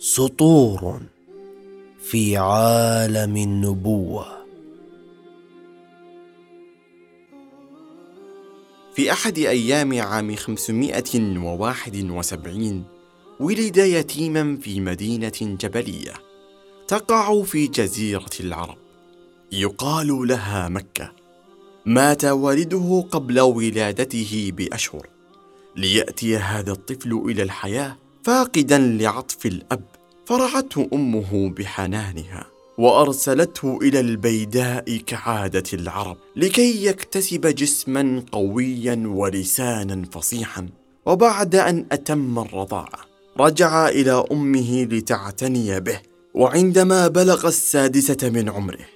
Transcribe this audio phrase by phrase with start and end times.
[0.00, 1.00] سطور
[2.00, 4.26] في عالم النبوة.
[8.94, 12.84] في أحد أيام عام 571
[13.40, 16.14] ولد يتيما في مدينة جبلية
[16.88, 18.78] تقع في جزيرة العرب.
[19.52, 21.12] يقال لها مكة.
[21.86, 25.08] مات والده قبل ولادته بأشهر.
[25.76, 27.96] ليأتي هذا الطفل إلى الحياة
[28.28, 29.84] فاقدا لعطف الأب
[30.26, 32.46] فرعته أمه بحنانها
[32.78, 40.68] وأرسلته إلى البيداء كعادة العرب لكي يكتسب جسما قويا ولسانا فصيحا.
[41.06, 42.98] وبعد أن أتم الرضاعة
[43.40, 46.00] رجع إلى أمه لتعتني به
[46.34, 48.86] وعندما بلغ السادسة من عمره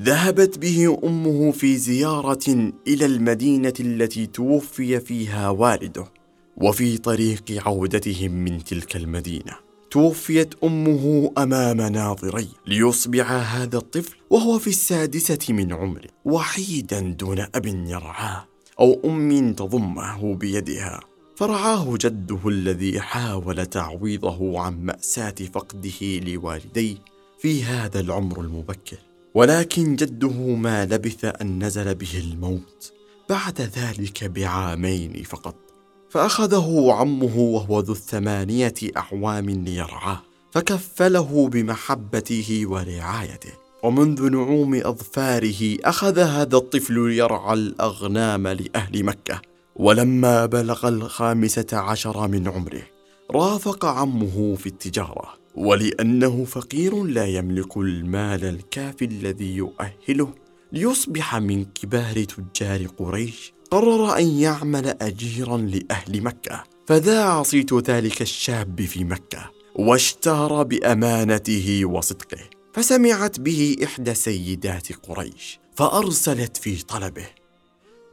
[0.00, 6.21] ذهبت به أمه في زيارة إلى المدينة التي توفي فيها والده.
[6.62, 9.56] وفي طريق عودتهم من تلك المدينة.
[9.90, 17.66] توفيت أمه أمام ناظري ليصبح هذا الطفل وهو في السادسة من عمره وحيدا دون أب
[17.66, 18.46] يرعاه
[18.80, 21.00] أو أم تضمه بيدها.
[21.36, 26.96] فرعاه جده الذي حاول تعويضه عن مأساة فقده لوالديه
[27.38, 28.98] في هذا العمر المبكر.
[29.34, 32.92] ولكن جده ما لبث أن نزل به الموت
[33.28, 35.71] بعد ذلك بعامين فقط.
[36.12, 43.52] فأخذه عمه وهو ذو الثمانية أعوام ليرعاه فكفله بمحبته ورعايته.
[43.82, 49.40] ومنذ نعوم أظفاره أخذ هذا الطفل يرعى الأغنام لأهل مكة.
[49.76, 52.82] ولما بلغ الخامسة عشر من عمره
[53.30, 55.34] رافق عمه في التجارة.
[55.54, 60.28] ولأنه فقير لا يملك المال الكافي الذي يؤهله
[60.72, 63.52] ليصبح من كبار تجار قريش.
[63.72, 72.40] قرر أن يعمل أجيرا لأهل مكة فذاع صيت ذلك الشاب في مكة واشتهر بأمانته وصدقه
[72.74, 77.26] فسمعت به إحدى سيدات قريش فأرسلت في طلبه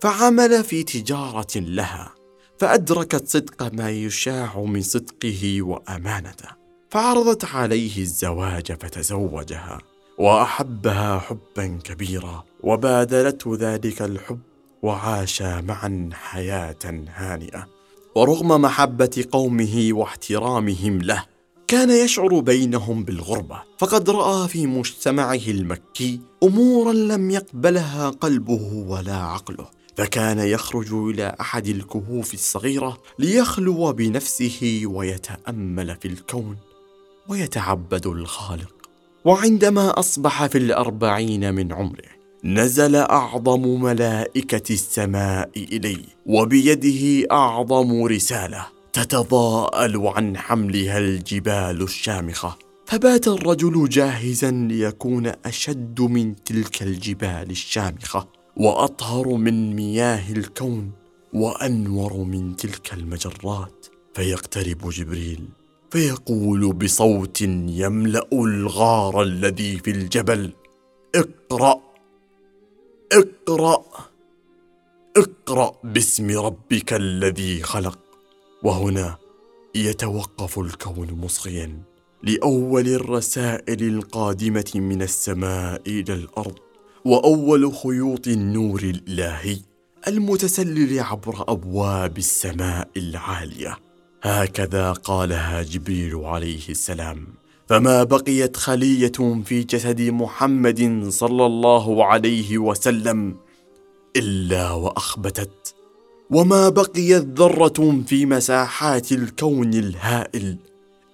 [0.00, 2.14] فعمل في تجارة لها
[2.58, 6.48] فأدركت صدق ما يشاع من صدقه وأمانته
[6.90, 9.78] فعرضت عليه الزواج فتزوجها
[10.18, 14.40] وأحبها حبا كبيرا وبادلته ذلك الحب
[14.82, 16.78] وعاشا معا حياة
[17.14, 17.66] هانئة.
[18.14, 21.24] ورغم محبة قومه واحترامهم له
[21.68, 23.62] كان يشعر بينهم بالغربة.
[23.78, 29.66] فقد رأى في مجتمعه المكي أمورا لم يقبلها قلبه ولا عقله.
[29.96, 36.56] فكان يخرج إلى أحد الكهوف الصغيرة ليخلو بنفسه ويتأمل في الكون
[37.28, 38.74] ويتعبد الخالق.
[39.24, 50.06] وعندما أصبح في الأربعين من عمره نزل أعظم ملائكة السماء إليه وبيده أعظم رسالة تتضاءل
[50.06, 52.58] عن حملها الجبال الشامخة.
[52.86, 60.90] فبات الرجل جاهزا ليكون أشد من تلك الجبال الشامخة وأطهر من مياه الكون
[61.32, 63.86] وأنور من تلك المجرات.
[64.14, 65.48] فيقترب جبريل
[65.90, 70.52] فيقول بصوت يملأ الغار الذي في الجبل
[71.14, 71.87] اقرأ
[73.48, 73.84] اقرأ
[75.16, 77.98] اقرأ باسم ربك الذي خلق.
[78.62, 79.16] وهنا
[79.74, 81.82] يتوقف الكون مصغيا
[82.22, 86.58] لأول الرسائل القادمة من السماء إلى الأرض
[87.04, 89.58] وأول خيوط النور الإلهي
[90.08, 93.78] المتسلل عبر أبواب السماء العالية.
[94.22, 97.26] هكذا قالها جبريل عليه السلام.
[97.68, 103.36] فما بقيت خلية في جسد محمد صلى الله عليه وسلم
[104.16, 105.74] إلا وأخبتت.
[106.30, 110.56] وما بقيت ذرة في مساحات الكون الهائل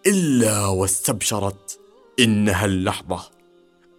[0.06, 1.78] إلا واستبشرت.
[2.20, 3.20] إنها اللحظة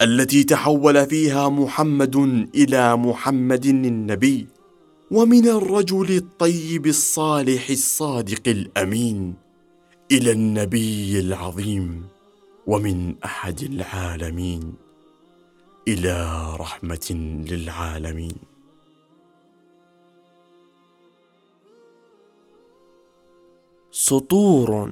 [0.02, 2.16] التي تحول فيها محمد
[2.56, 4.48] إلى محمد النبي
[5.12, 9.34] ومن الرجل الطيب الصالح الصادق الأمين
[10.12, 12.15] إلى النبي العظيم.
[12.68, 14.74] ومن أحد العالمين
[15.88, 16.18] إلى
[16.60, 17.08] رحمة
[17.50, 18.36] للعالمين.
[23.92, 24.92] سطور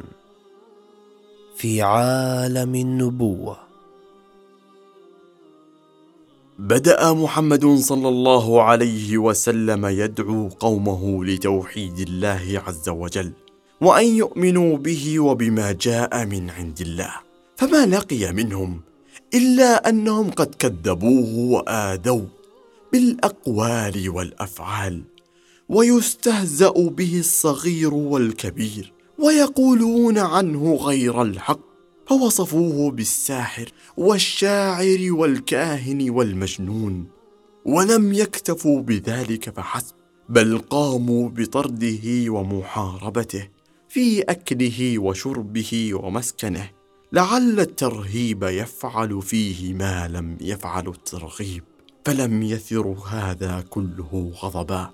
[1.57, 3.57] في عالم النبوة.
[6.59, 13.31] بدأ محمد صلى الله عليه وسلم يدعو قومه لتوحيد الله عز وجل
[13.81, 17.22] وأن يؤمنوا به وبما جاء من عند الله.
[17.55, 18.81] فما لقي منهم
[19.33, 22.25] إلا أنهم قد كذبوه وآذوا
[22.91, 25.03] بالأقوال والأفعال
[25.69, 31.59] ويستهزأ به الصغير والكبير ويقولون عنه غير الحق
[32.07, 37.07] فوصفوه بالساحر والشاعر والكاهن والمجنون
[37.65, 39.95] ولم يكتفوا بذلك فحسب
[40.29, 43.49] بل قاموا بطرده ومحاربته
[43.89, 46.69] في أكله وشربه ومسكنه.
[47.13, 51.63] لعل الترهيب يفعل فيه ما لم يفعل الترغيب
[52.05, 54.89] فلم يثر هذا كله غضبا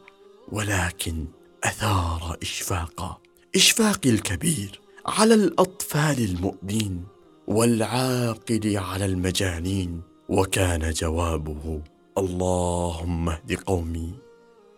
[0.52, 1.26] ولكن
[1.64, 3.18] أثار إشفاقا.
[3.56, 7.04] إشفاق الكبير على الأطفال المؤمنين
[7.48, 11.82] والعاقل على المجانين وكان جوابه
[12.18, 14.14] اللهم اهد قومي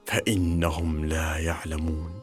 [0.06, 2.21] فإنهم لا يعلمون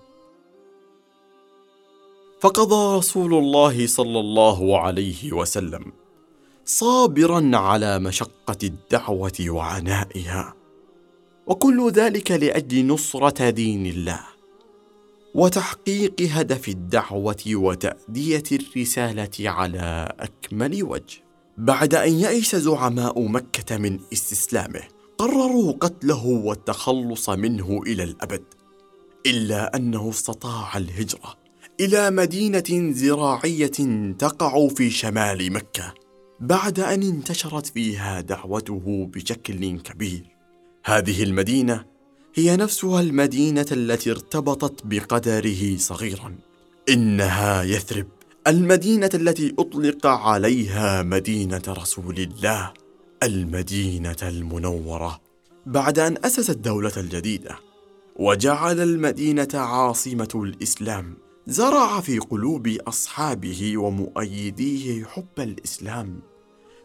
[2.40, 5.92] فقضى رسول الله صلى الله عليه وسلم
[6.64, 10.54] صابرا على مشقة الدعوة وعنائها
[11.46, 14.20] وكل ذلك لأجل نصرة دين الله
[15.34, 21.24] وتحقيق هدف الدعوة وتأدية الرسالة على أكمل وجه.
[21.58, 24.82] بعد أن يئس زعماء مكة من استسلامه
[25.18, 28.44] قرروا قتله والتخلص منه إلى الأبد
[29.26, 31.47] إلا أنه استطاع الهجرة.
[31.80, 35.94] إلى مدينة زراعية تقع في شمال مكة
[36.40, 40.22] بعد أن انتشرت فيها دعوته بشكل كبير.
[40.84, 41.84] هذه المدينة
[42.34, 46.34] هي نفسها المدينة التي ارتبطت بقدره صغيرا.
[46.88, 48.06] إنها يثرب
[48.46, 52.72] المدينة التي أطلق عليها مدينة رسول الله
[53.22, 55.20] المدينة المنورة.
[55.66, 57.58] بعد أن اسس الدولة الجديده
[58.16, 61.27] وجعل المدينة عاصمة الإسلام.
[61.50, 66.20] زرع في قلوب أصحابه ومؤيديه حب الإسلام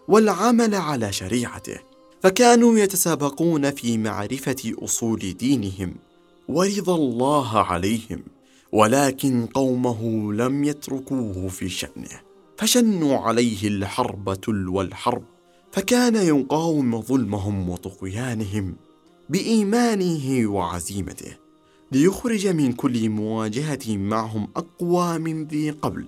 [0.08, 1.80] والعمل على شريعته
[2.22, 5.96] فكانوا يتسابقون في معرفة أصول دينهم
[6.48, 8.24] ورضا الله عليهم
[8.72, 12.22] ولكن قومه لم يتركوه في شأنه
[12.58, 15.24] فشنوا عليه الحرب تلو الحرب
[15.72, 18.76] فكان يقاوم ظلمهم وطغيانهم
[19.30, 21.43] بإيمانه وعزيمته.
[21.94, 26.06] ليخرج من كل مواجهة معهم أقوى من ذي قبل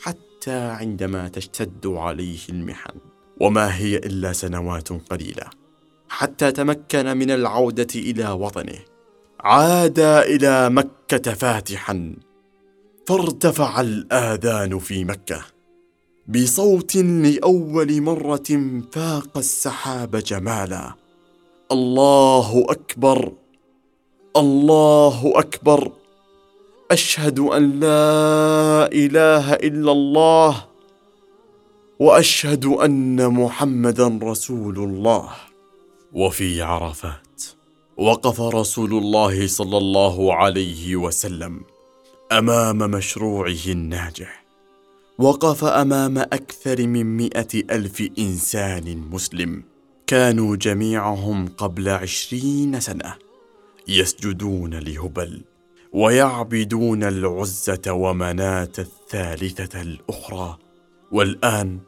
[0.00, 2.94] حتى عندما تشتد عليه المحن.
[3.40, 5.44] وما هي إلا سنوات قليلة
[6.08, 8.78] حتى تمكن من العودة إلى وطنه.
[9.40, 12.16] عاد إلى مكة فاتحا
[13.06, 15.44] فارتفع الآذان في مكة.
[16.28, 20.94] بصوت لأول مرة فاق السحاب جمالا.
[21.72, 23.32] الله أكبر!
[24.40, 25.92] الله أكبر.
[26.90, 30.64] أشهد أن لا إله إلا الله
[31.98, 35.28] وأشهد أن محمدا رسول الله.
[36.12, 37.42] وفي عرفات
[37.96, 41.60] وقف رسول الله صلى الله عليه وسلم
[42.32, 44.44] أمام مشروعه الناجح
[45.18, 49.62] وقف أمام أكثر من مائه ألف إنسان مسلم
[50.06, 53.25] كانوا جميعهم قبل عشرين سنة.
[53.88, 55.42] يسجدون لهبل
[55.92, 60.58] ويعبدون العزة ومناة الثالثة الأخرى
[61.12, 61.80] والآن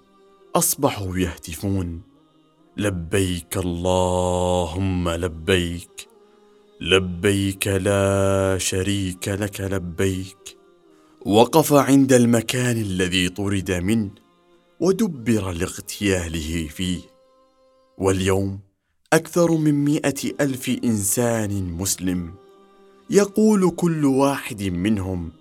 [0.57, 2.03] أصبحوا يهتفون.
[2.77, 6.09] لبيك اللهم لبيك
[6.81, 10.59] لبيك لا شريك لك لبيك.
[11.27, 14.11] وقف عند المكان الذي طرد منه
[14.81, 17.01] ودبر لاغتياله فيه.
[17.99, 18.68] واليوم
[19.13, 22.31] أكثر من مائه ألف إنسان مسلم.
[23.11, 25.33] يقول كل واحد منهم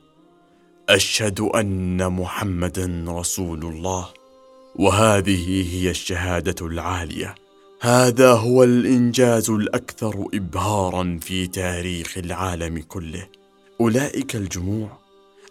[0.89, 4.09] أشهد أن محمدا رسول الله.
[4.75, 7.35] وهذه هي الشهادة العالية.
[7.81, 13.27] هذا هو الإنجاز الأكثر ابهارا في تاريخ العالم كله.
[13.81, 14.97] أولئك الجموع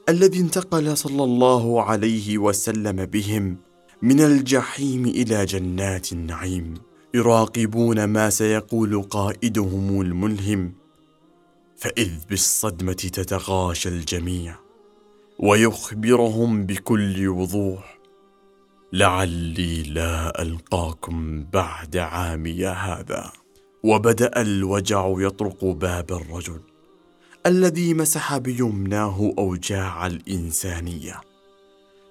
[0.09, 3.57] الذي انتقل صلى الله عليه وسلم بهم
[4.03, 6.75] من الجحيم إلى جنات النعيم.
[7.15, 10.73] يراقبون ما سيقول قائدهم الملهم
[11.77, 14.57] فإذ بالصدمة تتغاشى الجميع
[15.39, 17.99] ويخبرهم بكل وضوح
[18.93, 23.33] لعلي لا ألقاكم بعد عامي هذا.
[23.87, 26.61] وبدأ الوجع يطرق باب الرجل
[27.47, 31.21] الذي مسح بيمناه أوجاع الإنسانية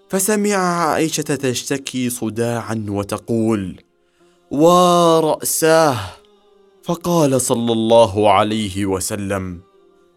[0.09, 3.81] فسمع عائشة تشتكي صداعا وتقول
[4.55, 5.97] ورأساه.
[6.83, 9.61] فقال صلى الله عليه وسلم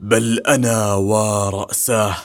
[0.01, 2.17] بل أنا ورأساه.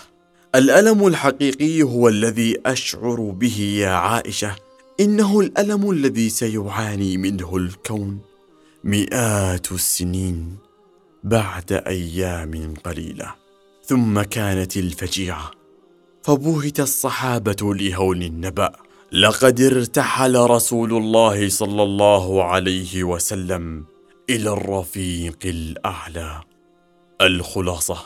[0.55, 4.55] الألم الحقيقي هو الذي أشعر به يا عائشة.
[4.99, 8.19] إنه الألم الذي سيعاني منه الكون
[8.83, 10.57] مئات السنين
[11.23, 13.33] بعد أيام قليلة.
[13.85, 15.51] ثم كانت الفجيعة
[16.23, 18.71] فبهت الصحابة لهول النبأ.
[19.13, 23.85] لقد ارتحل رسول الله صلى الله عليه وسلم
[24.29, 26.41] إلى الرفيق الأعلى.
[27.21, 27.97] الخلاصة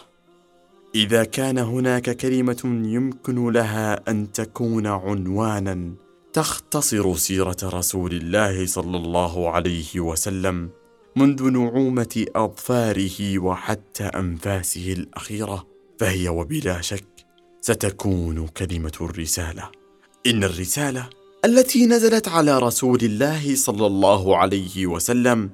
[0.96, 5.94] إذا كان هناك كلمة يمكن لها أن تكون عنوانا
[6.34, 10.70] تختصر سيرة رسول الله صلى الله عليه وسلم
[11.16, 15.68] منذ نعومة أظفاره وحتى أنفاسه الأخيرة
[16.00, 17.26] فهي وبلا شك
[17.62, 19.87] ستكون كلمة الرسالة.
[20.26, 21.10] إن الرسالة
[21.46, 25.50] التي نزلت على رسول الله صلى الله عليه وسلم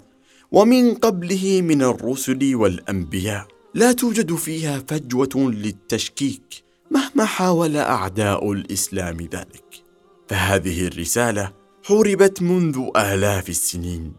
[0.52, 9.84] ومن قبله من الرسل والأنبياء لا توجد فيها فجوة للتشكيك مهما حاول أعداء الإسلام ذلك.
[10.28, 11.52] فهذه الرسالة
[11.84, 14.14] حوربت منذ آلاف السنين.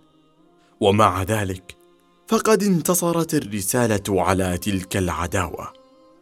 [0.81, 1.77] ومع ذلك
[2.29, 5.73] فقد انتصرت الرسالة على تلك العداوة.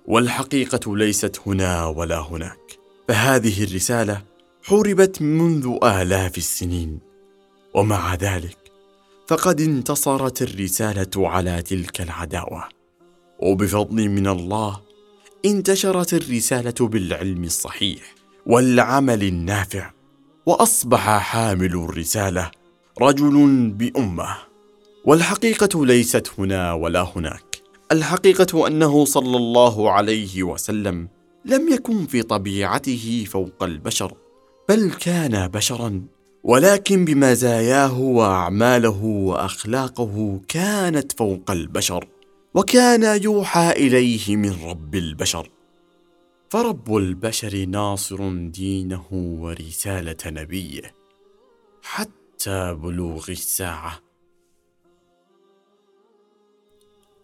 [0.07, 2.81] والحقيقة ليست هنا ولا هناك.
[3.09, 4.23] فهذه الرسالة
[4.62, 6.99] حوربت منذ آلاف السنين.
[7.75, 8.56] ومع ذلك
[9.28, 12.64] فقد انتصرت الرسالة على تلك العداوة.
[13.38, 14.80] وبفضل من الله
[15.44, 18.14] انتشرت الرسالة بالعلم الصحيح
[18.47, 19.90] والعمل النافع.
[20.47, 22.50] وأصبح حامل الرسالة
[23.00, 24.37] رجل بأمة.
[25.04, 27.62] والحقيقة ليست هنا ولا هناك.
[27.92, 31.09] الحقيقة أنه صلى الله عليه وسلم
[31.44, 34.16] لم يكن في طبيعته فوق البشر
[34.68, 36.02] بل كان بشرا.
[36.44, 42.08] ولكن بمزاياه وأعماله وأخلاقه كانت فوق البشر
[42.54, 45.50] وكان يوحى إليه من رب البشر.
[46.50, 50.94] فرب البشر ناصر دينه ورسالة نبيه
[51.82, 54.00] حتى بلوغ الساعة.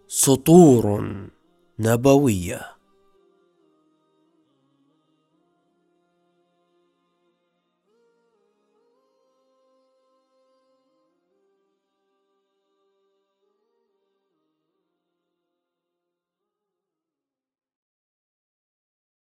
[0.09, 1.17] سطور
[1.79, 2.78] نبوية